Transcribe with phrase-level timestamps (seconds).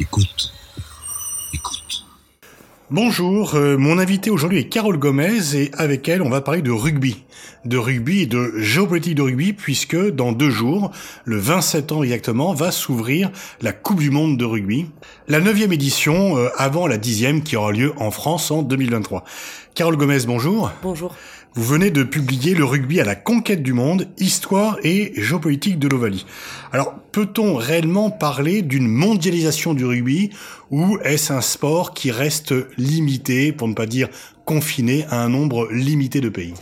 [0.00, 0.50] Écoute.
[1.52, 2.06] Écoute.
[2.90, 6.70] Bonjour, euh, mon invité aujourd'hui est Carole Gomez et avec elle on va parler de
[6.70, 7.22] rugby.
[7.66, 10.90] De rugby et de géopolitique de rugby puisque dans deux jours,
[11.26, 13.30] le 27 ans exactement, va s'ouvrir
[13.60, 14.86] la Coupe du Monde de rugby.
[15.28, 19.24] La neuvième édition euh, avant la dixième qui aura lieu en France en 2023.
[19.74, 20.72] Carole Gomez, bonjour.
[20.82, 21.14] Bonjour.
[21.54, 25.88] Vous venez de publier Le rugby à la conquête du monde, histoire et géopolitique de
[25.88, 26.24] l'Ovalie.
[26.70, 30.30] Alors, peut-on réellement parler d'une mondialisation du rugby
[30.70, 34.08] ou est-ce un sport qui reste limité, pour ne pas dire
[34.44, 36.54] confiné, à un nombre limité de pays?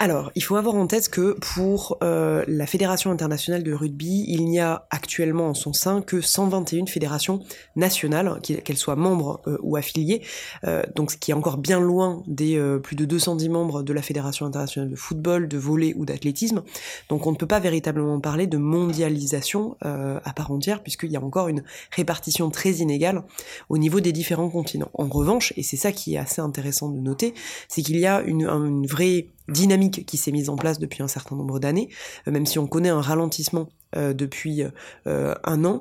[0.00, 4.44] Alors, il faut avoir en tête que pour euh, la Fédération internationale de rugby, il
[4.44, 7.42] n'y a actuellement en son sein que 121 fédérations
[7.74, 10.22] nationales, qu'elles soient membres euh, ou affiliées,
[10.62, 14.02] euh, donc ce qui est encore bien loin des plus de 210 membres de la
[14.02, 16.62] Fédération internationale de football, de volley ou d'athlétisme.
[17.08, 21.22] Donc on ne peut pas véritablement parler de mondialisation à part entière, puisqu'il y a
[21.22, 23.24] encore une répartition très inégale
[23.68, 24.90] au niveau des différents continents.
[24.94, 27.34] En revanche, et c'est ça qui est assez intéressant de noter,
[27.68, 31.08] c'est qu'il y a une, une vraie dynamique qui s'est mise en place depuis un
[31.08, 31.88] certain nombre d'années,
[32.26, 34.62] euh, même si on connaît un ralentissement euh, depuis
[35.06, 35.80] euh, un an,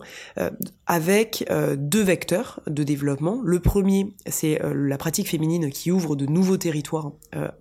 [0.85, 1.45] avec
[1.77, 3.41] deux vecteurs de développement.
[3.43, 7.11] Le premier, c'est la pratique féminine qui ouvre de nouveaux territoires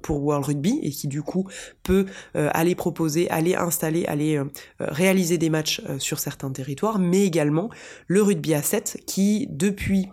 [0.03, 1.49] pour World Rugby et qui du coup
[1.83, 4.41] peut aller proposer, aller installer, aller
[4.79, 7.71] réaliser des matchs sur certains territoires, mais également
[8.07, 10.09] le rugby à 7 qui depuis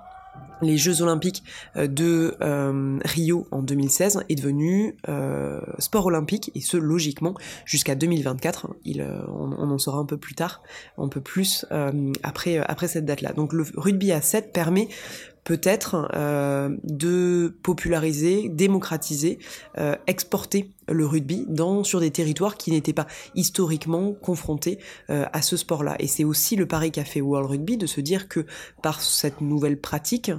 [0.61, 1.43] les Jeux Olympiques
[1.75, 7.95] euh, de euh, Rio en 2016 est devenu euh, sport olympique et ce logiquement jusqu'à
[7.95, 8.67] 2024.
[8.85, 10.61] Il, on, on, en saura un peu plus tard,
[10.97, 11.65] un peu plus
[12.23, 13.33] après après cette date-là.
[13.33, 14.87] Donc le rugby à 7 permet
[15.43, 19.39] peut-être euh, de populariser, démocratiser,
[19.77, 25.41] euh, exporter le rugby dans sur des territoires qui n'étaient pas historiquement confrontés euh, à
[25.41, 25.95] ce sport-là.
[25.99, 28.45] Et c'est aussi le pari qu'a fait World Rugby de se dire que
[28.81, 30.31] par cette nouvelle pratique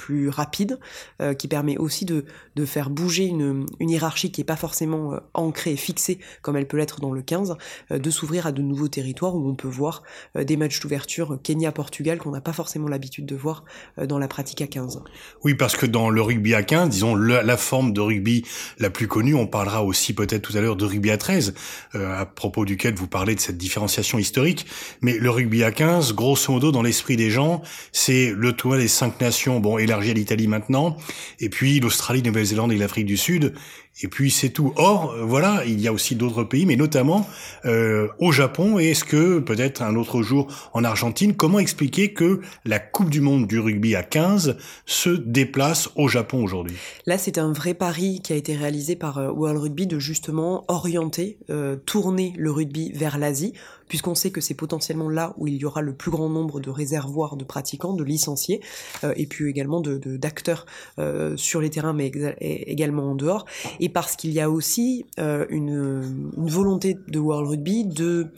[0.00, 0.78] plus rapide,
[1.20, 2.24] euh, qui permet aussi de,
[2.56, 6.56] de faire bouger une, une, hiérarchie qui n'est pas forcément euh, ancrée et fixée comme
[6.56, 7.56] elle peut l'être dans le 15,
[7.90, 10.02] euh, de s'ouvrir à de nouveaux territoires où on peut voir
[10.34, 13.64] des matchs d'ouverture Kenya-Portugal qu'on n'a pas forcément l'habitude de voir
[14.02, 15.02] dans la pratique à 15.
[15.44, 18.46] Oui, parce que dans le rugby à 15, disons la forme de rugby
[18.78, 21.54] la plus connue, on parlera aussi peut-être tout à l'heure de rugby à 13,
[21.94, 24.66] à propos duquel vous parlez de cette différenciation historique,
[25.02, 27.60] mais le rugby à 15, grosso modo, dans l'esprit des gens,
[27.92, 30.96] c'est le tournoi des cinq nations, bon, et l'Italie maintenant,
[31.38, 33.54] et puis l'Australie, Nouvelle-Zélande et l'Afrique du Sud,
[34.02, 34.72] et puis c'est tout.
[34.76, 37.26] Or, euh, voilà, il y a aussi d'autres pays, mais notamment
[37.64, 42.40] euh, au Japon, et est-ce que peut-être un autre jour en Argentine, comment expliquer que
[42.64, 44.56] la Coupe du Monde du rugby à 15
[44.86, 46.76] se déplace au Japon aujourd'hui?
[47.06, 50.64] Là, c'est un vrai pari qui a été réalisé par euh, World Rugby de justement
[50.68, 51.38] orienter,
[51.84, 53.54] tourner le rugby vers l'Asie
[53.90, 56.70] puisqu'on sait que c'est potentiellement là où il y aura le plus grand nombre de
[56.70, 58.60] réservoirs de pratiquants, de licenciés,
[59.04, 60.64] euh, et puis également de d'acteurs
[60.98, 63.44] euh, sur les terrains, mais également en dehors,
[63.80, 68.28] et parce qu'il y a aussi euh, une, une volonté de World Rugby de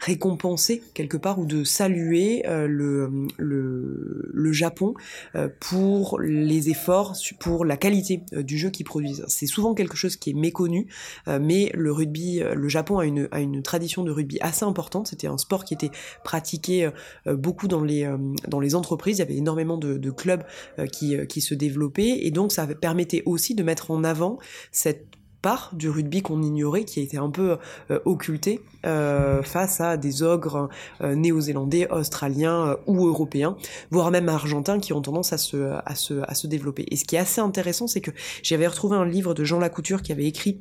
[0.00, 4.94] récompenser quelque part ou de saluer euh, le, le, le, Japon
[5.34, 9.24] euh, pour les efforts, pour la qualité euh, du jeu qu'ils produisent.
[9.28, 10.86] C'est souvent quelque chose qui est méconnu,
[11.26, 15.08] mais le rugby, le Japon a une, a une tradition de rugby assez importante.
[15.08, 15.90] C'était un sport qui était
[16.24, 16.88] pratiqué
[17.26, 18.10] beaucoup dans les,
[18.48, 19.18] dans les entreprises.
[19.18, 20.42] Il y avait énormément de, de clubs
[20.92, 24.38] qui, qui se développaient et donc ça permettait aussi de mettre en avant
[24.72, 27.58] cette part du rugby qu'on ignorait, qui a été un peu
[27.90, 30.68] euh, occulté euh, face à des ogres
[31.00, 33.56] euh, néo-zélandais, australiens ou européens,
[33.90, 36.86] voire même argentins qui ont tendance à se, à se, à se développer.
[36.90, 38.10] Et ce qui est assez intéressant, c'est que
[38.42, 40.60] j'avais retrouvé un livre de Jean Lacouture qui avait écrit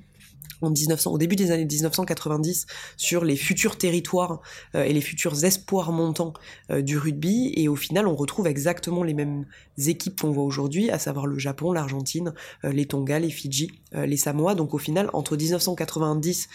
[0.62, 2.66] en 1900, au début des années 1990
[2.98, 4.42] sur les futurs territoires
[4.76, 6.34] euh, et les futurs espoirs montants
[6.72, 9.46] euh, du rugby et au final on retrouve exactement les mêmes
[9.78, 12.34] équipes qu'on voit aujourd'hui, à savoir le Japon, l'Argentine,
[12.66, 14.56] euh, les Tonga, les Fidji, les Samoa.
[14.56, 16.50] Donc au final entre 1990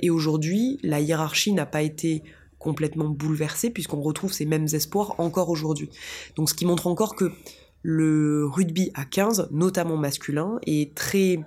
[0.00, 2.22] et aujourd'hui la hiérarchie n'a pas été
[2.58, 5.90] complètement bouleversée puisqu'on retrouve ces mêmes espoirs encore aujourd'hui.
[6.36, 7.32] Donc ce qui montre encore que
[7.82, 11.40] le rugby à 15, notamment masculin, est très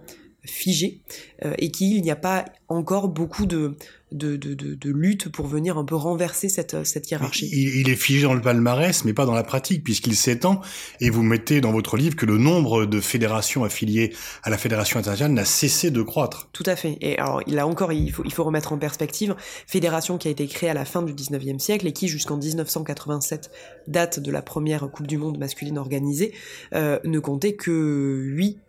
[0.46, 1.02] figé
[1.46, 3.78] euh, et qu'il n'y a pas encore beaucoup de,
[4.12, 7.50] de, de, de, lutte pour venir un peu renverser cette, cette hiérarchie.
[7.52, 10.62] Il, est figé dans le palmarès, mais pas dans la pratique, puisqu'il s'étend,
[11.00, 14.14] et vous mettez dans votre livre que le nombre de fédérations affiliées
[14.44, 16.50] à la Fédération internationale n'a cessé de croître.
[16.54, 16.98] Tout à fait.
[17.02, 19.36] Et alors, là encore, il faut, il faut remettre en perspective,
[19.68, 23.52] fédération qui a été créée à la fin du 19e siècle et qui, jusqu'en 1987,
[23.88, 26.34] date de la première Coupe du Monde masculine organisée,
[26.74, 28.60] euh, ne comptait que 8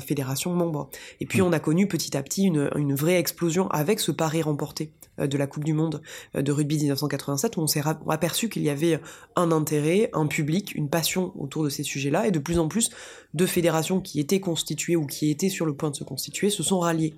[0.00, 0.90] fédérations membres.
[1.20, 1.44] Et puis mm.
[1.44, 5.36] on a connu petit à petit une, une vraie explosion avec ce pari remporté de
[5.36, 6.00] la Coupe du Monde
[6.34, 9.00] de rugby 1987 où on s'est aperçu qu'il y avait
[9.34, 12.90] un intérêt, un public, une passion autour de ces sujets-là et de plus en plus
[13.34, 16.62] de fédérations qui étaient constituées ou qui étaient sur le point de se constituer se
[16.62, 17.14] sont ralliées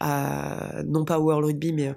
[0.00, 1.94] à, non pas World Rugby mais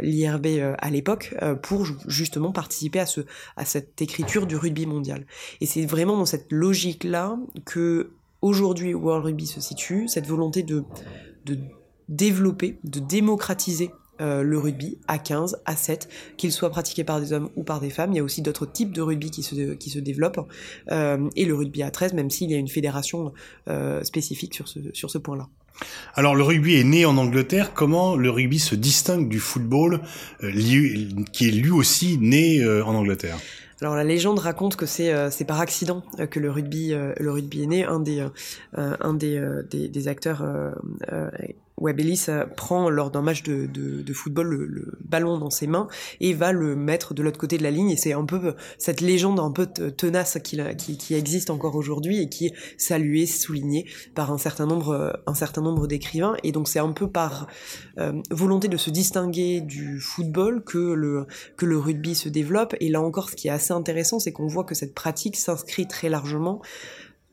[0.00, 3.22] l'IRB à l'époque pour justement participer à ce
[3.56, 5.26] à cette écriture du rugby mondial.
[5.60, 8.12] Et c'est vraiment dans cette logique-là que
[8.42, 10.84] aujourd'hui World Rugby se situe, cette volonté de,
[11.46, 11.58] de
[12.08, 13.90] développer, de démocratiser
[14.20, 17.80] euh, le rugby à 15, à 7, qu'il soit pratiqué par des hommes ou par
[17.80, 18.12] des femmes.
[18.12, 20.46] Il y a aussi d'autres types de rugby qui se, qui se développent.
[20.90, 23.32] Euh, et le rugby à 13, même s'il y a une fédération
[23.68, 25.48] euh, spécifique sur ce, sur ce point-là.
[26.14, 27.72] Alors le rugby est né en Angleterre.
[27.72, 30.02] Comment le rugby se distingue du football,
[31.32, 33.38] qui est lui aussi né en Angleterre?
[33.82, 37.66] Alors la légende raconte que c'est c'est par accident que le rugby le rugby est
[37.66, 37.84] né.
[37.84, 38.24] Un des
[38.76, 40.44] un des, des acteurs
[41.82, 42.26] Webelis
[42.56, 45.88] prend lors d'un match de, football le, ballon dans ses mains
[46.20, 47.96] et va le mettre de l'autre côté de la ligne.
[47.96, 50.58] C'est un peu cette légende un peu tenace qui,
[50.96, 55.22] qui, existe encore aujourd'hui et qui est saluée, soulignée par un certain nombre,
[55.62, 56.34] nombre d'écrivains.
[56.42, 57.46] Et donc c'est un peu par
[57.98, 61.26] euh, volonté de se distinguer du football que le,
[61.56, 62.74] que le rugby se développe.
[62.80, 65.86] Et là encore, ce qui est assez intéressant, c'est qu'on voit que cette pratique s'inscrit
[65.86, 66.62] très largement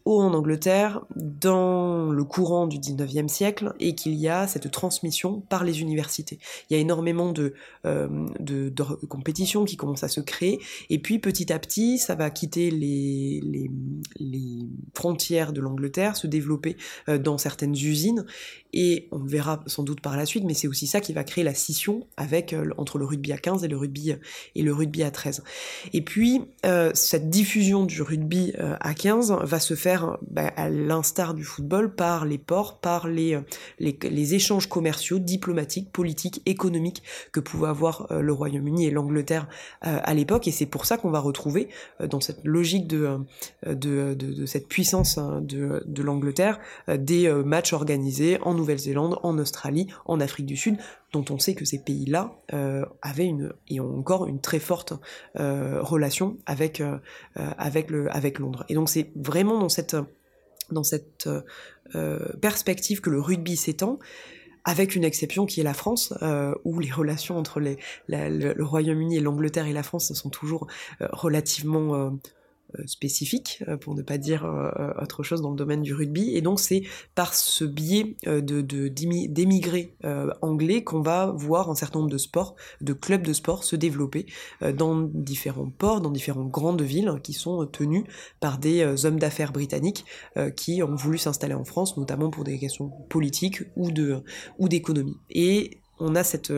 [0.06, 5.64] en Angleterre dans le courant du 19e siècle et qu'il y a cette transmission par
[5.64, 6.40] les universités.
[6.70, 7.54] Il y a énormément de,
[7.86, 8.08] euh,
[8.40, 8.74] de,
[9.08, 10.60] compétitions qui commencent à se créer
[10.90, 13.70] et puis petit à petit ça va quitter les
[14.94, 18.26] frontières de l'Angleterre, se développer euh, dans certaines usines
[18.74, 21.44] et on verra sans doute par la suite, mais c'est aussi ça qui va créer
[21.44, 24.14] la scission avec euh, entre le rugby à 15 et le rugby
[24.56, 25.44] et le rugby à 13.
[25.94, 30.70] Et puis euh, cette diffusion du rugby euh, à 15 va se faire bah, à
[30.70, 33.40] l'instar du football par les ports, par les,
[33.80, 37.02] les, les, échanges commerciaux, diplomatiques, politiques, économiques
[37.32, 39.48] que pouvaient avoir le Royaume-Uni et l'Angleterre
[39.82, 40.48] à l'époque.
[40.48, 41.70] Et c'est pour ça qu'on va retrouver
[42.00, 43.18] dans cette logique de,
[43.66, 49.38] de, de, de cette puissance hein, de, de l'Angleterre des matchs organisés en Nouvelle-Zélande, en
[49.40, 50.78] Australie, en Afrique du Sud,
[51.14, 54.94] dont on sait que ces pays-là euh, avaient une et ont encore une très forte
[55.40, 56.98] euh, relation avec euh,
[57.36, 58.66] avec le avec Londres.
[58.70, 59.96] Et donc c'est vraiment dans cette
[60.70, 61.28] dans cette
[62.42, 63.98] perspective que le rugby s'étend
[64.66, 66.14] avec une exception qui est la France,
[66.64, 70.68] où les relations entre les, le, Royaume-Uni et l'Angleterre et la France sont toujours
[71.00, 72.12] relativement
[72.86, 76.36] spécifique, euh, pour ne pas dire euh, autre chose dans le domaine du rugby.
[76.36, 76.84] Et donc c'est
[77.16, 79.96] par ce biais de d'émigrés
[80.42, 84.26] anglais qu'on va voir un certain nombre de sports, de clubs de sport se développer
[84.74, 88.04] dans différents ports, dans différentes grandes villes qui sont tenus
[88.40, 90.06] par des hommes d'affaires britanniques
[90.56, 93.90] qui ont voulu s'installer en France, notamment pour des questions politiques ou
[94.58, 95.18] ou d'économie.
[95.30, 96.54] Et on a cette,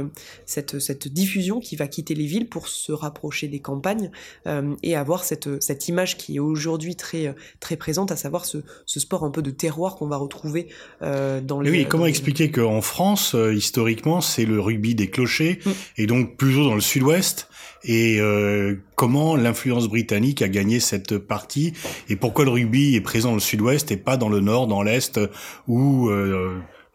[0.46, 4.12] cette, cette, diffusion qui va quitter les villes pour se rapprocher des campagnes
[4.48, 8.60] euh, et avoir cette, cette image qui est aujourd'hui très, très présente, à savoir ce,
[8.86, 10.68] ce sport un peu de terroir qu'on va retrouver
[11.02, 11.72] euh, dans les...
[11.72, 15.72] Oui, comment expliquer qu'en France, euh, historiquement, c'est le rugby des clochers, mm.
[15.98, 17.48] et donc plutôt dans le sud-ouest,
[17.84, 21.74] et euh, comment l'influence britannique a gagné cette partie,
[22.10, 24.84] et pourquoi le rugby est présent dans le sud-ouest et pas dans le nord, dans
[24.84, 25.20] l'est,
[25.68, 26.10] où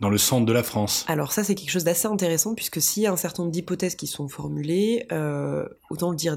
[0.00, 3.05] dans le centre de la France Alors ça c'est quelque chose d'assez intéressant puisque s'il
[3.05, 6.36] y a un certain nombre d'hypothèses qui sont formulées, euh, autant le dire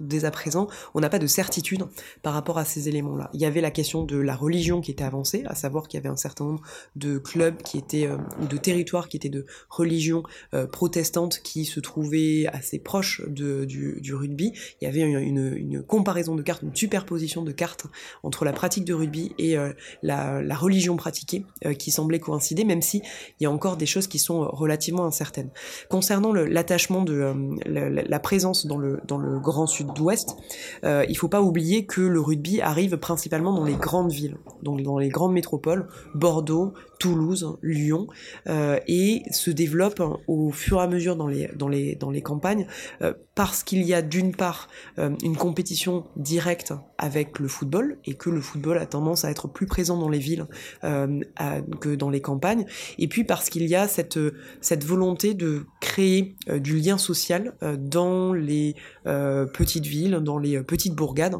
[0.00, 1.84] dès à présent, on n'a pas de certitude
[2.22, 3.30] par rapport à ces éléments-là.
[3.34, 6.00] Il y avait la question de la religion qui était avancée, à savoir qu'il y
[6.00, 6.62] avait un certain nombre
[6.94, 10.22] de clubs qui étaient euh, ou de territoires qui étaient de religion
[10.54, 14.52] euh, protestante qui se trouvaient assez proches du, rugby.
[14.80, 17.86] Il y avait une, comparaison de cartes, une superposition de cartes
[18.22, 19.56] entre la pratique de rugby et
[20.02, 21.44] la, la, religion pratiquée
[21.78, 25.50] qui semblait coïncider, même si il y a encore des choses qui sont relativement incertaines.
[25.88, 30.36] Concernant l'attachement de euh, la, présence dans le, dans le grand sud-ouest,
[30.84, 34.82] euh, il faut pas oublier que le rugby arrive principalement dans les grandes villes, donc
[34.82, 38.06] dans les grandes métropoles, Bordeaux, Toulouse, Lyon,
[38.46, 42.22] euh, et se développe au fur et à mesure dans les, dans les, dans les
[42.22, 42.68] campagnes,
[43.02, 44.68] euh, parce qu'il y a d'une part
[45.00, 49.48] euh, une compétition directe avec le football, et que le football a tendance à être
[49.48, 50.46] plus présent dans les villes
[50.82, 52.66] que dans les campagnes,
[52.98, 54.20] et puis parce qu'il y a cette,
[54.60, 61.36] cette volonté de créer du lien social dans les petites villes, dans les petites bourgades,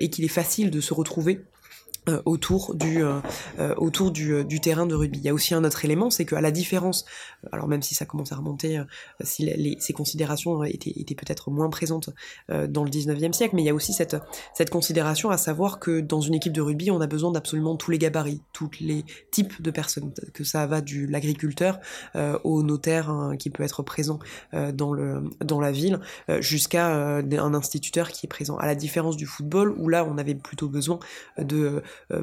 [0.00, 1.40] et qu'il est facile de se retrouver
[2.24, 3.20] autour du euh,
[3.58, 5.18] euh, autour du, du, terrain de rugby.
[5.18, 7.04] Il y a aussi un autre élément, c'est qu'à la différence,
[7.52, 8.82] alors même si ça commence à remonter,
[9.20, 12.10] si les, ces considérations étaient, étaient peut-être moins présentes
[12.48, 14.16] dans le 19e siècle, mais il y a aussi cette,
[14.54, 17.90] cette considération à savoir que dans une équipe de rugby, on a besoin d'absolument tous
[17.90, 21.78] les gabarits, tous les types de personnes, que ça va du l'agriculteur
[22.44, 24.18] au notaire hein, qui peut être présent
[24.52, 26.00] dans, le, dans la ville,
[26.40, 28.56] jusqu'à un instituteur qui est présent.
[28.56, 30.98] À la différence du football, où là, on avait plutôt besoin
[31.38, 31.82] de euh,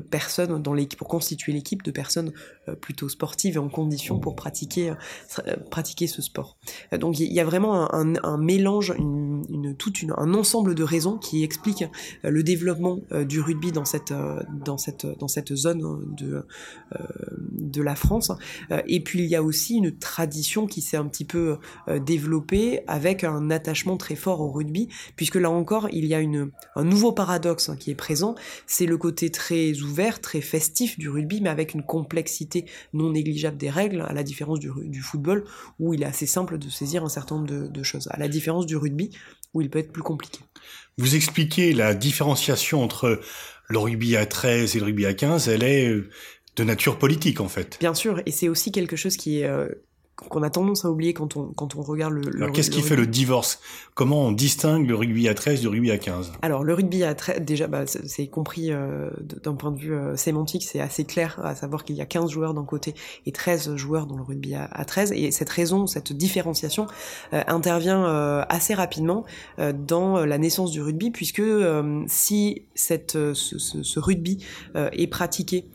[0.09, 2.33] personnes dans l'équipe, pour constituer l'équipe de personnes
[2.67, 6.57] euh, plutôt sportives et en condition pour pratiquer, euh, pratiquer ce sport.
[6.97, 11.43] donc il y, a vraiment un, mélange, une, une, une, un ensemble de raisons qui
[11.43, 11.85] expliquent
[12.23, 14.13] le développement du rugby dans cette,
[14.63, 16.45] dans cette, dans cette zone de,
[17.51, 18.31] de la France.
[18.87, 21.57] et puis il y a aussi une tradition qui s'est un petit peu
[22.01, 26.51] développée avec un attachement très fort au rugby, puisque là encore il y a une,
[26.75, 28.35] un nouveau paradoxe qui est présent,
[28.67, 33.57] c'est le côté très ouvert, très festif du rugby, mais avec une complexité non négligeable
[33.57, 35.45] des règles, à la différence du, football,
[35.79, 38.65] où il est assez simple de saisir un certain nombre de, choses, à la différence
[38.65, 39.11] du rugby,
[39.53, 40.39] où il peut être plus compliqué.
[40.97, 43.19] Vous expliquez la différenciation entre
[43.67, 46.09] le rugby à 13 et le rugby à 15, elle est euh,
[46.55, 47.77] de nature politique en fait.
[47.79, 49.67] Bien sûr, et c'est aussi quelque chose qui est euh,
[50.15, 52.21] qu'on a tendance à oublier quand on, quand on regarde le.
[52.37, 53.59] Alors qu'est-ce qui fait le divorce?
[53.95, 57.13] Comment on distingue le rugby à 13 du rugby à 15 Alors le rugby à
[57.13, 59.09] 13, déjà, bah, c'est compris euh,
[59.43, 62.31] d'un point de vue euh, sémantique, c'est assez clair à savoir qu'il y a 15
[62.31, 62.95] joueurs d'un côté
[63.25, 65.11] et 13 joueurs dans le rugby à, à 13.
[65.11, 66.87] Et cette raison, cette différenciation
[67.33, 68.05] euh, intervient
[68.49, 69.25] assez rapidement
[69.57, 71.41] dans la naissance du rugby, puisque
[72.07, 74.43] si cette, ce, ce, ce rugby
[74.75, 75.65] est pratiqué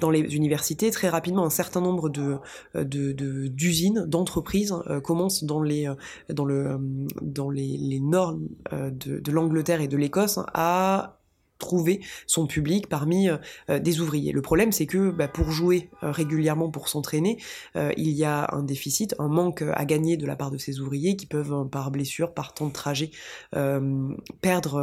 [0.00, 2.36] dans les universités, très rapidement un certain nombre de,
[2.74, 5.94] de, de d'usines, d'entreprises euh, commencent dans les euh,
[6.32, 6.78] dans le euh,
[7.22, 11.18] dans les, les normes de, de l'Angleterre et de l'Écosse à
[11.58, 13.28] trouver son public parmi
[13.68, 14.32] des ouvriers.
[14.32, 17.38] Le problème, c'est que bah, pour jouer régulièrement, pour s'entraîner,
[17.74, 21.16] il y a un déficit, un manque à gagner de la part de ces ouvriers
[21.16, 23.10] qui peuvent, par blessure, par temps de trajet,
[24.40, 24.80] perdre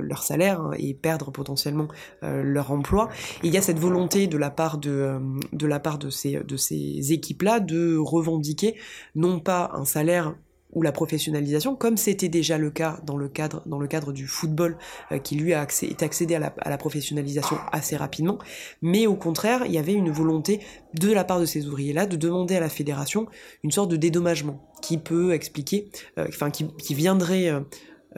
[0.00, 1.88] leur salaire hein, et perdre potentiellement
[2.22, 3.08] leur emploi.
[3.42, 5.18] il y a cette volonté de la part de,
[5.52, 8.76] de la part de ces, de ces équipes-là de revendiquer
[9.14, 10.34] non pas un salaire
[10.76, 14.28] ou la professionnalisation, comme c'était déjà le cas dans le cadre, dans le cadre du
[14.28, 14.76] football,
[15.10, 18.38] euh, qui lui a est accédé à la, à la, professionnalisation assez rapidement,
[18.82, 20.60] mais au contraire, il y avait une volonté
[20.94, 23.26] de la part de ces ouvriers-là de demander à la fédération
[23.64, 27.50] une sorte de dédommagement qui peut expliquer, euh, enfin qui, qui, viendrait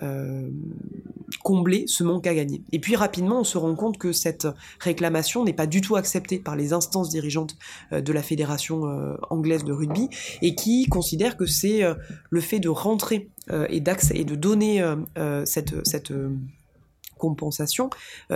[0.02, 0.48] euh,
[1.48, 2.62] combler ce manque à gagner.
[2.72, 4.46] Et puis rapidement, on se rend compte que cette
[4.80, 7.56] réclamation n'est pas du tout acceptée par les instances dirigeantes
[7.92, 10.10] euh, de la fédération euh, anglaise de rugby
[10.42, 11.80] et qui considèrent que c'est
[12.28, 13.30] le fait de rentrer
[13.70, 14.84] et, et de donner
[15.46, 16.12] cette, cette
[17.16, 17.88] compensation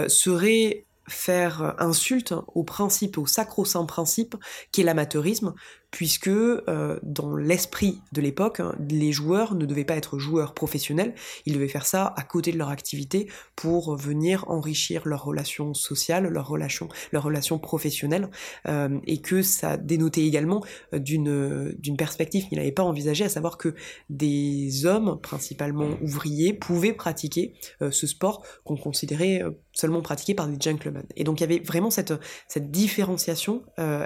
[0.09, 4.37] serait faire insulte au principe, au sacro-saint principe
[4.71, 5.55] qui est l'amateurisme,
[5.93, 11.15] puisque euh, dans l'esprit de l'époque, hein, les joueurs ne devaient pas être joueurs professionnels,
[11.45, 16.27] ils devaient faire ça à côté de leur activité pour venir enrichir leurs relations sociales,
[16.29, 18.31] leurs relations, professionnelles,
[18.67, 23.29] euh, et que ça dénotait également euh, d'une d'une perspective qu'il n'avait pas envisagée, à
[23.29, 23.75] savoir que
[24.09, 31.05] des hommes, principalement ouvriers, pouvaient pratiquer ce sport qu'on considérait seulement pratiqué par des gentlemen.
[31.17, 32.15] Et donc il y avait vraiment cette,
[32.49, 33.63] cette différenciation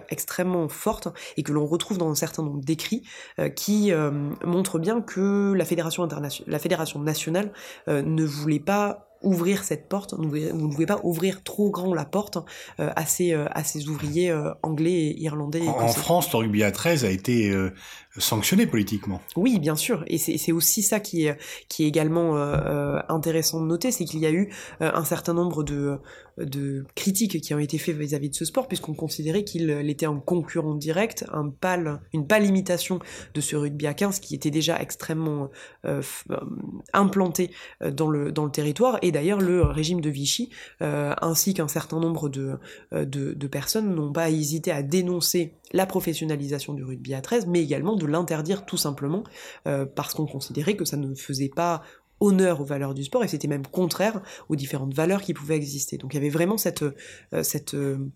[0.09, 3.03] extrêmement forte et que l'on retrouve dans un certain nombre d'écrits
[3.39, 4.11] euh, qui euh,
[4.45, 7.53] montrent bien que la fédération internationale, la fédération nationale
[7.89, 12.05] euh, ne voulait pas ouvrir cette porte, vous ne pouvez pas ouvrir trop grand la
[12.05, 12.39] porte
[12.79, 15.67] à, ces, à ces ouvriers anglais et irlandais.
[15.67, 17.51] en, France, le rugby à 13 a été
[18.19, 19.21] sanctionné politiquement.
[19.37, 21.37] Oui, bien sûr, et c'est aussi ça qui est,
[21.69, 22.37] qui est également
[23.09, 25.99] intéressant de noter, c'est qu'il y a eu un certain nombre de,
[26.95, 30.75] critiques qui ont été faites vis-à-vis de ce sport, puisqu'on considérait qu'il était un concurrent
[30.75, 32.99] direct, un pâle, une pâle imitation
[33.35, 35.51] de ce rugby à 15 qui était déjà extrêmement
[35.85, 36.37] euh, euh,
[36.93, 37.51] implanté
[37.83, 43.47] euh, dans le, territoire, et d'ailleurs le régime de Vichy, ainsi qu'un certain nombre de
[43.49, 48.07] personnes n'ont pas hésité à dénoncer la professionnalisation du rugby à 13, mais également de
[48.07, 49.25] l'interdire tout simplement,
[49.65, 51.83] parce qu'on considérait que ça ne faisait pas
[52.21, 55.99] honneur aux valeurs du sport et c'était même contraire aux différentes valeurs qui pouvaient exister.
[55.99, 58.09] Donc il y avait vraiment cette, euh, cette, euh, euh,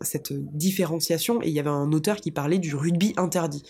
[0.00, 3.62] cette différenciation et il y avait un auteur qui parlait du rugby interdit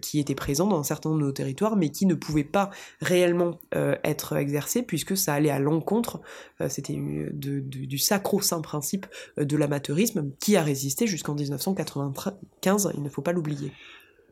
[0.00, 2.70] qui était présent dans un certain nombre de nos territoires mais qui ne pouvait pas
[3.00, 6.20] réellement être exercé puisque ça allait à l'encontre,
[6.68, 6.96] c'était
[7.32, 13.72] du sacro-saint principe de l'amateurisme qui a résisté jusqu'en 1995, il ne faut pas l'oublier.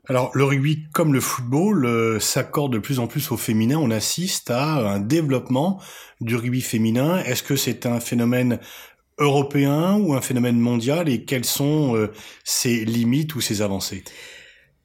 [0.09, 3.77] Alors le rugby comme le football euh, s'accorde de plus en plus au féminin.
[3.77, 5.83] On assiste à un développement
[6.23, 7.19] du rugby féminin.
[7.25, 8.59] Est-ce que c'est un phénomène
[9.19, 12.13] européen ou un phénomène mondial et quelles sont euh,
[12.45, 14.05] ses limites ou ses avancées?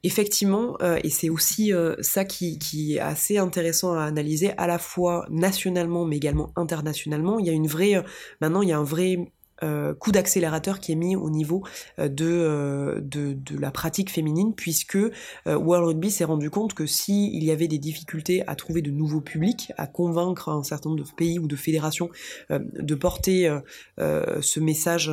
[0.02, 4.78] Effectivement, euh, et c'est aussi ça qui, qui, est assez intéressant à analyser, à la
[4.78, 7.38] fois nationalement mais également internationalement.
[7.38, 8.04] Il y a une vraie,
[8.40, 9.16] maintenant il y a un vrai
[9.62, 11.62] euh, coup d'accélérateur qui est mis au niveau
[12.00, 14.98] euh, euh, de, de, la pratique féminine puisque
[15.46, 19.20] World Rugby s'est rendu compte que s'il y avait des difficultés à trouver de nouveaux
[19.20, 22.10] publics, à convaincre un certain nombre de pays ou de fédérations
[22.50, 23.58] de porter
[23.98, 25.10] ce message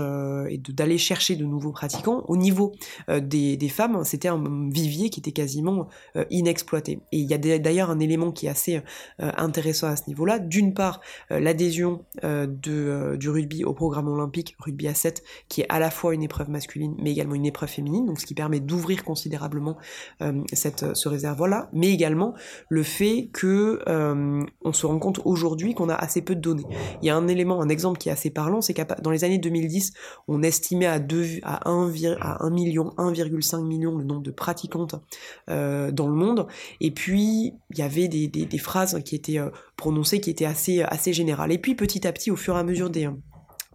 [0.49, 2.73] et d'aller chercher de nouveaux pratiquants, au niveau
[3.07, 5.87] des, des, femmes, c'était un vivier qui était quasiment
[6.29, 6.99] inexploité.
[7.11, 8.81] Et il y a d'ailleurs un élément qui est assez
[9.19, 10.39] intéressant à ce niveau-là.
[10.39, 15.91] D'une part, l'adhésion du rugby au programme olympique rugby à 7, qui est à la
[15.91, 19.77] fois une épreuve masculine, mais également une épreuve féminine, donc ce qui permet d'ouvrir considérablement
[20.21, 22.33] euh, ce réservoir-là, mais également
[22.69, 26.65] le fait que euh, on se rend compte aujourd'hui qu'on a assez peu de données.
[27.01, 29.23] Il y a un élément, un exemple qui est assez parlant, c'est qu'à dans les
[29.23, 29.93] années 2010,
[30.27, 34.95] on estimait à 2, à 1, à 1 million, 1,5 million le nombre de pratiquantes
[35.49, 36.47] euh, dans le monde,
[36.79, 39.39] et puis il y avait des, des, des phrases qui étaient
[39.81, 41.51] prononcées qui étaient assez, assez générales.
[41.51, 43.09] Et puis petit à petit, au fur et à mesure des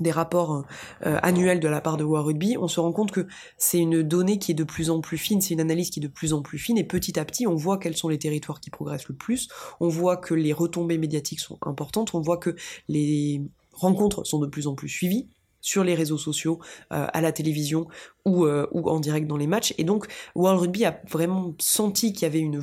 [0.00, 0.65] des rapports
[1.07, 3.26] euh, annuels de la part de World Rugby, on se rend compte que
[3.59, 6.03] c'est une donnée qui est de plus en plus fine, c'est une analyse qui est
[6.03, 8.61] de plus en plus fine, et petit à petit, on voit quels sont les territoires
[8.61, 9.49] qui progressent le plus,
[9.81, 12.57] on voit que les retombées médiatiques sont importantes, on voit que
[12.88, 15.29] les rencontres sont de plus en plus suivies,
[15.66, 16.61] sur les réseaux sociaux,
[16.92, 17.88] euh, à la télévision
[18.25, 19.75] ou, euh, ou en direct dans les matchs.
[19.78, 20.06] Et donc
[20.37, 22.61] World Rugby a vraiment senti qu'il y avait une,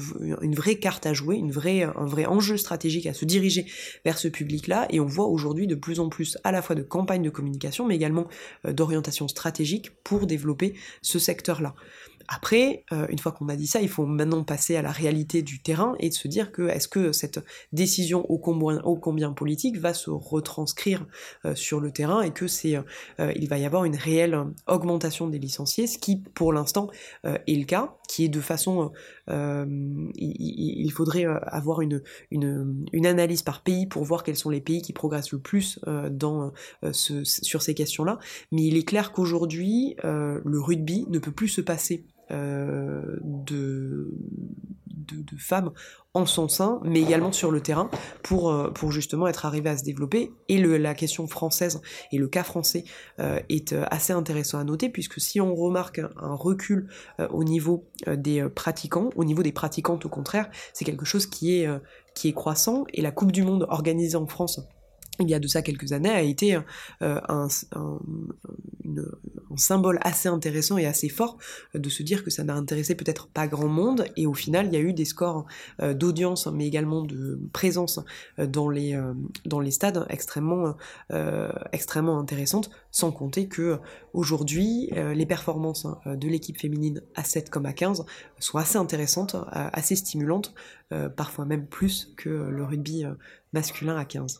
[0.55, 3.65] vraie carte à jouer, un vrai enjeu stratégique à se diriger
[4.05, 4.88] vers ce public-là.
[4.89, 7.86] Et on voit aujourd'hui de plus en plus à la fois de campagnes de communication,
[7.86, 8.27] mais également
[8.65, 11.75] euh, d'orientation stratégique pour développer ce secteur-là.
[12.27, 15.42] Après, euh, une fois qu'on a dit ça, il faut maintenant passer à la réalité
[15.42, 17.39] du terrain et de se dire que est-ce que cette
[17.72, 21.06] décision ô combien, politique va se retranscrire
[21.46, 24.38] euh, sur le terrain et que c'est, euh, il va y avoir une réelle
[24.68, 26.89] augmentation des licenciés, ce qui pour l'instant
[27.24, 28.92] est le cas, qui est de façon,
[29.27, 32.01] il, il, faudrait avoir une,
[32.32, 35.80] une, une, analyse par pays pour voir quels sont les pays qui progressent le plus
[36.12, 36.51] dans
[36.92, 38.20] ce, sur ces questions-là,
[38.51, 44.10] mais il est clair qu'aujourd'hui le rugby ne peut plus se passer euh, de,
[45.38, 45.72] femmes
[46.13, 47.89] en son sein, mais également sur le terrain,
[48.22, 50.32] pour, euh, pour justement être arrivé à se développer.
[50.48, 52.84] Et la question française et le cas français
[53.19, 56.88] euh, est assez intéressant à noter, puisque si on remarque un, recul
[57.32, 61.67] au niveau des pratiquants, au niveau des pratiquantes au contraire, c'est quelque chose qui est,
[62.15, 64.60] qui est croissant, et la Coupe du Monde organisée en France
[65.19, 67.47] il y a de ça quelques années, a été euh, un,
[69.56, 71.38] symbole assez intéressant et assez fort
[71.76, 74.73] de se dire que ça n'a intéressé peut-être pas grand monde, et au final, il
[74.73, 75.45] y a eu des scores
[75.82, 77.99] euh, d'audience, mais également de présence
[78.39, 78.99] euh, dans les,
[79.45, 80.76] dans les stades extrêmement,
[81.71, 83.80] extrêmement intéressantes, sans compter que
[84.13, 88.06] aujourd'hui, les performances de l'équipe féminine à 7 comme à 15
[88.39, 90.54] sont assez intéressantes, assez stimulantes,
[91.15, 93.06] parfois même plus que le rugby
[93.54, 94.39] masculin à 15.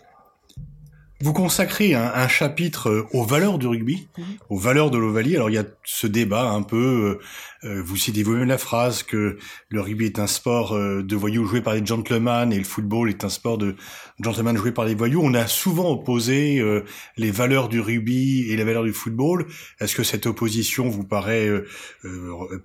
[1.24, 4.26] Vous consacrez un, chapitre euh, aux valeurs du rugby, mhm.
[4.50, 5.38] aux valeurs de l'Ovalie.
[5.38, 7.22] Alors il y a ce débat un peu,
[7.64, 9.38] euh, euh, vous citez vous-même la phrase que
[9.70, 13.24] le rugby est un sport de voyous joué par les gentlemen et le football est
[13.24, 13.78] un sport de
[14.20, 15.22] gentlemen joué par les voyous.
[15.24, 16.62] On a souvent opposé
[17.18, 19.48] les valeurs du rugby et les valeurs du football.
[19.80, 21.50] Est-ce que cette opposition vous paraît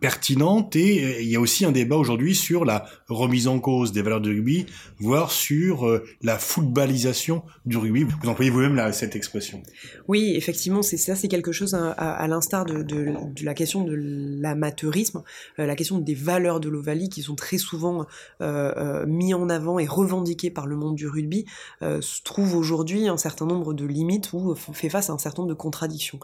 [0.01, 0.77] pertinente?
[0.77, 4.21] Et il y a aussi un débat aujourd'hui sur la remise en cause des valeurs
[4.21, 4.66] du rugby,
[4.99, 8.05] voire sur la footballisation du rugby.
[8.05, 9.63] Vous employez vous-même cette expression.
[10.07, 15.23] Oui, effectivement, c'est ça, c'est quelque chose hein, à, l'instar de, la question de l'amateurisme,
[15.59, 18.07] euh, la question des valeurs de l'Ovalie qui sont très souvent
[18.41, 21.45] euh, euh, mis en avant et revendiquées par le monde du rugby,
[21.81, 25.55] se trouve aujourd'hui un certain nombre de limites ou fait face à un certain nombre
[25.55, 26.19] de contradictions.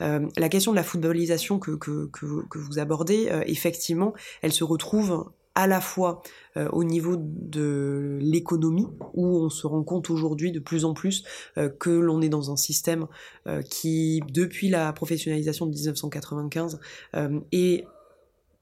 [0.00, 4.12] la question de la footballisation que, que vous abordez, effectivement,
[4.42, 6.22] elle se retrouve à la fois
[6.56, 11.24] euh, au niveau de l'économie, où on se rend compte aujourd'hui de plus en plus
[11.58, 13.06] euh, que l'on est dans un système
[13.46, 16.80] euh, qui, depuis la professionnalisation de 1995,
[17.52, 17.84] est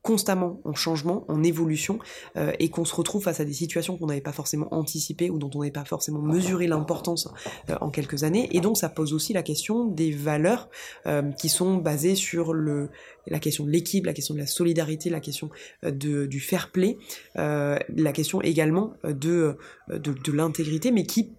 [0.03, 1.99] constamment en changement, en évolution,
[2.37, 5.39] euh, et qu'on se retrouve face à des situations qu'on n'avait pas forcément anticipées ou
[5.39, 7.29] dont on n'avait pas forcément mesuré l'importance
[7.69, 8.49] euh, en quelques années.
[8.53, 10.69] Et donc ça pose aussi la question des valeurs
[11.07, 12.91] euh, qui sont basées sur le,
[13.27, 15.51] la question de l'équipe, la question de la solidarité, la question
[15.83, 16.97] de, du fair play,
[17.35, 19.57] la question également de,
[19.89, 21.33] de, de l'intégrité, mais qui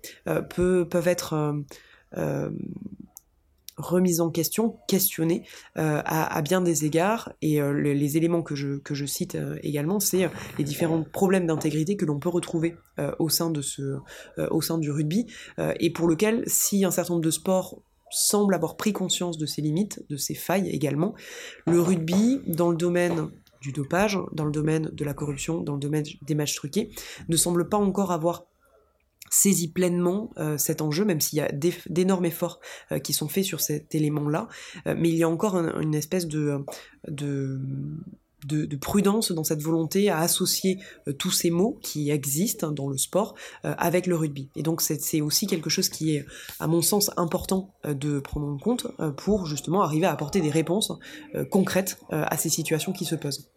[0.50, 1.56] peut, peuvent être
[3.80, 5.44] remise en question, questionnée
[5.76, 7.34] à, bien des égards.
[7.42, 12.06] Et les, éléments que je, que je cite également, c'est les différents problèmes d'intégrité que
[12.06, 12.76] l'on peut retrouver
[13.18, 13.98] au, sein de ce,
[14.50, 15.28] au sein du rugby,
[15.80, 19.62] et pour lequel, si un certain nombre de sports semblent avoir pris conscience de ses
[19.62, 21.14] limites, de ses failles également,
[21.68, 23.30] le rugby, dans le domaine
[23.62, 26.92] du dopage, dans le domaine de la corruption, dans le domaine des matchs truqués,
[27.28, 28.46] ne semble pas encore avoir
[29.30, 31.52] saisi pleinement euh, cet enjeu, même s'il y a
[31.88, 32.60] d'énormes efforts
[32.92, 34.48] euh, qui sont faits sur cet élément-là,
[34.88, 36.64] euh, mais il y a encore une espèce de,
[37.08, 37.60] de,
[38.46, 40.80] de, prudence dans cette volonté à associer
[41.18, 44.50] tous ces mots qui existent dans le sport avec le rugby.
[44.56, 46.26] Et donc c'est aussi quelque chose qui est,
[46.60, 48.88] à mon sens, important de prendre en compte
[49.18, 50.94] pour justement arriver à apporter des réponses
[51.52, 53.50] concrètes à ces situations qui se posent.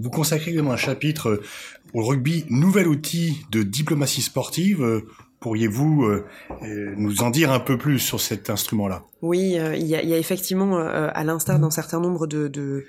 [0.00, 1.40] Vous consacrez également un chapitre
[1.92, 5.02] au rugby, nouvel outil de diplomatie sportive.
[5.44, 6.24] Pourriez-vous euh,
[6.62, 9.04] euh, nous en dire un peu plus sur cet instrument-là?
[9.20, 12.86] Oui, euh, il, y a, effectivement, à l'instar d'un certain nombre de,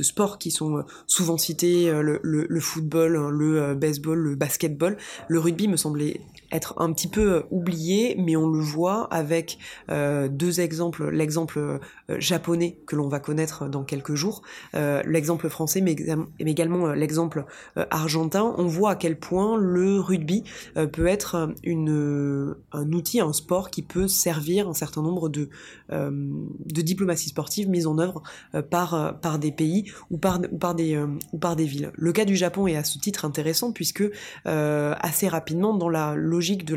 [0.00, 4.96] sports qui sont souvent cités, le football, le baseball, le basketball,
[5.28, 6.22] le rugby me semblait
[6.54, 9.58] être un petit peu euh, oublié, mais on le voit avec
[9.90, 11.78] euh, deux exemples, l'exemple euh,
[12.18, 14.42] japonais que l'on va connaître dans quelques jours,
[14.74, 15.96] l'exemple français, mais,
[16.38, 17.44] également l'exemple
[17.90, 18.54] argentin.
[18.58, 20.44] On voit à quel point le rugby
[20.92, 25.48] peut être une, un outil, un sport qui peut servir un certain nombre de,
[25.90, 28.22] de diplomatie sportive mise en œuvre
[28.70, 31.90] par, par des pays ou par, par, des, ou par des villes.
[31.94, 34.04] Le cas du Japon est à ce titre intéressant puisque
[34.44, 36.76] assez rapidement dans la logique de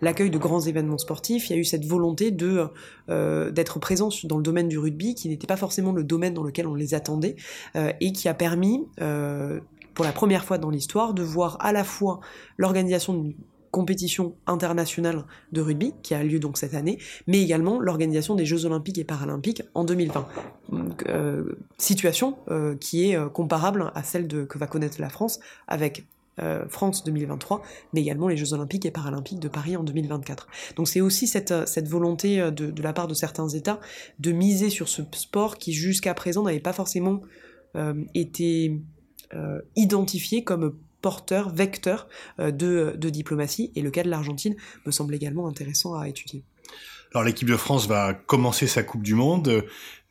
[0.00, 2.34] l'accueil de grands événements sportifs, il y a eu cette volonté
[3.08, 6.44] euh, d'être présent dans le domaine du rugby, qui n'était pas forcément le domaine dans
[6.44, 7.36] lequel on les attendait,
[7.76, 9.60] euh, et qui a permis, euh,
[9.94, 12.20] pour la première fois dans l'histoire, de voir à la fois
[12.56, 13.34] l'organisation d'une
[13.70, 18.64] compétition internationale de rugby qui a lieu donc cette année, mais également l'organisation des Jeux
[18.64, 20.26] olympiques et paralympiques en 2020.
[21.76, 22.38] situation
[22.80, 26.06] qui est comparable à celle que va connaître la France avec
[26.40, 30.48] euh, France 2023, mais également les Jeux Olympiques et Paralympiques de Paris en 2024.
[30.76, 33.80] Donc c'est aussi cette, euh, volonté euh, de, la part de certains États
[34.18, 37.20] de miser sur ce sport qui jusqu'à présent n'avait pas forcément
[38.14, 38.80] été
[39.76, 45.94] identifié comme porteur, vecteur de diplomatie, et le cas de l'Argentine me semble également intéressant
[45.94, 46.44] à étudier.
[47.14, 49.64] Alors l'équipe de France va commencer sa Coupe du Monde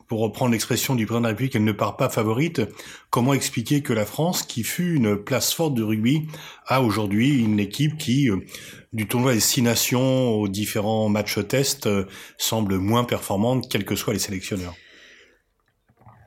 [0.08, 2.62] pour reprendre l'expression du président de la République, elle ne part pas favorite.
[3.10, 6.26] Comment expliquer que la France, qui fut une place forte de rugby,
[6.66, 8.38] a aujourd'hui une équipe qui, euh,
[8.92, 12.06] du tournoi des six nations aux différents matchs tests, euh,
[12.38, 14.74] semble moins performante, quels que soient les sélectionneurs?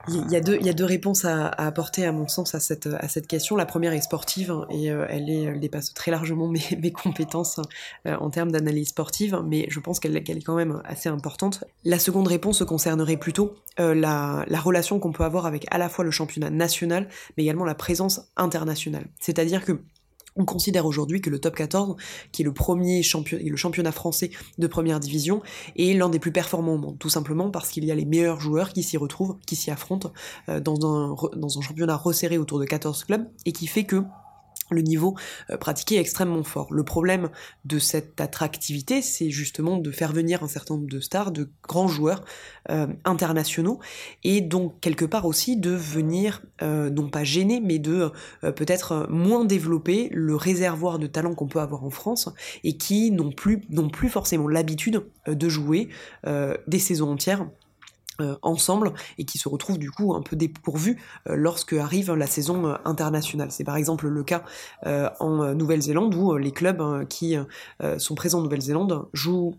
[0.08, 2.60] Il y, a deux, il y a deux réponses à, apporter, à mon sens, à
[2.60, 3.56] cette, à cette question.
[3.56, 7.60] La première est sportive hein, et euh, elle, dépasse très largement mes, mes compétences
[8.08, 11.64] euh, en termes d'analyse sportive, mais je pense qu'elle est quand même assez importante.
[11.84, 15.90] La seconde réponse concernerait plutôt euh, la, la relation qu'on peut avoir avec à la
[15.90, 19.06] fois le championnat national, mais également la présence internationale.
[19.20, 19.82] C'est-à-dire que
[20.36, 21.96] on considère aujourd'hui que le top 14,
[22.32, 25.42] qui est le premier championnat, le championnat français de première division,
[25.78, 28.40] est l'un des plus performants au monde, tout simplement parce qu'il y a les meilleurs
[28.40, 30.12] joueurs qui s'y retrouvent, qui s'y affrontent
[30.50, 34.04] euh, dans, un, dans un championnat resserré autour de 14 clubs, et qui fait que
[34.72, 35.16] le niveau
[35.50, 36.68] euh, pratiqué est extrêmement fort.
[36.72, 37.30] Le problème
[37.66, 41.88] de cette attractivité, c'est justement de faire venir un certain nombre de stars, de grands
[41.88, 42.24] joueurs
[42.70, 43.80] euh, internationaux,
[44.24, 49.46] et donc quelque part aussi de venir, euh, non pas gêner, mais de peut-être moins
[49.46, 52.30] développer le réservoir de talents qu'on peut avoir en France,
[52.64, 55.90] et qui n'ont plus, n'ont plus forcément l'habitude de jouer
[56.26, 57.48] des saisons entières
[58.42, 62.68] ensemble et qui se retrouvent du coup un peu dépourvus euh, lorsque arrive la saison
[62.68, 63.52] euh, internationale.
[63.52, 64.44] C'est par exemple le cas
[65.20, 67.36] en Nouvelle-Zélande où les clubs hein, qui
[67.98, 69.56] sont présents en Nouvelle-Zélande jouent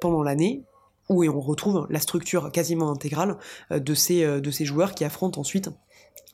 [0.00, 0.64] pendant l'année
[1.08, 3.36] où on retrouve la structure quasiment intégrale
[3.70, 5.70] de ces, de ces joueurs qui affrontent ensuite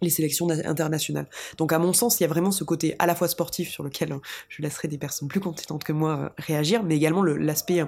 [0.02, 1.28] les sélections internationales.
[1.58, 3.82] Donc à mon sens, il y a vraiment ce côté à la fois sportif sur
[3.82, 4.16] lequel
[4.48, 7.84] je laisserai des personnes plus compétentes que moi réagir, mais également l'aspect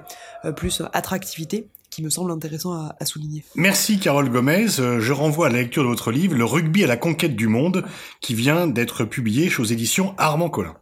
[0.56, 3.44] plus attractivité qui me semble intéressant à, souligner.
[3.56, 4.78] Merci Carole Gomez.
[4.78, 7.48] Euh, je renvoie à la lecture de votre livre Le rugby à la conquête du
[7.48, 7.84] monde
[8.20, 10.76] qui vient d'être publié chez aux éditions Armand Collin.